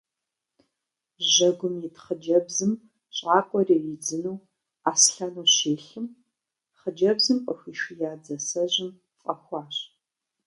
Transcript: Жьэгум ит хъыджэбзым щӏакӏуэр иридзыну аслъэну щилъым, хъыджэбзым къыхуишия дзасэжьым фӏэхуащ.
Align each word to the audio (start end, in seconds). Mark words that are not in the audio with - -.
Жьэгум 1.31 1.75
ит 1.87 1.95
хъыджэбзым 2.03 2.73
щӏакӏуэр 3.15 3.67
иридзыну 3.75 4.37
аслъэну 4.91 5.47
щилъым, 5.55 6.07
хъыджэбзым 6.79 7.37
къыхуишия 7.45 8.11
дзасэжьым 8.23 8.91
фӏэхуащ. 9.21 9.75